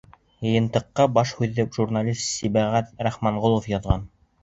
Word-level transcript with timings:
Йыйынтыҡҡа 0.45 1.05
баш 1.19 1.35
һүҙҙе 1.43 1.67
журналист 1.77 2.27
Сибәғәт 2.33 2.93
Рахманғолов 3.11 3.73
яҙған. 3.79 4.15